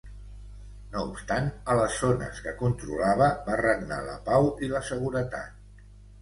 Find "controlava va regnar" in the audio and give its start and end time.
2.61-4.01